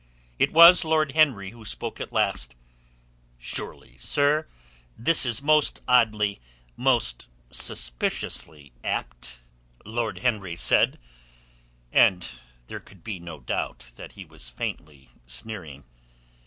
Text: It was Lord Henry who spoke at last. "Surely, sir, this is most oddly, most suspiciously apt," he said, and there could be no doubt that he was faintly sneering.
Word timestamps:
It 0.39 0.51
was 0.51 0.83
Lord 0.83 1.11
Henry 1.11 1.51
who 1.51 1.63
spoke 1.63 2.01
at 2.01 2.11
last. 2.11 2.55
"Surely, 3.37 3.99
sir, 3.99 4.47
this 4.97 5.27
is 5.27 5.43
most 5.43 5.83
oddly, 5.87 6.41
most 6.75 7.27
suspiciously 7.51 8.73
apt," 8.83 9.41
he 9.85 10.55
said, 10.55 10.97
and 11.91 12.27
there 12.65 12.79
could 12.79 13.03
be 13.03 13.19
no 13.19 13.41
doubt 13.41 13.91
that 13.97 14.13
he 14.13 14.25
was 14.25 14.49
faintly 14.49 15.09
sneering. 15.27 15.83